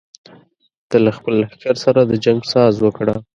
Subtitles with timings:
[0.89, 3.15] ته له خپل لښکر سره د جنګ ساز وکړه.